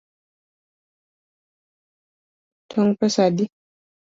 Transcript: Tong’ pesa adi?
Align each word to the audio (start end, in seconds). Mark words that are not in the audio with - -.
Tong’ 2.71 2.89
pesa 2.99 3.21
adi? 3.27 3.45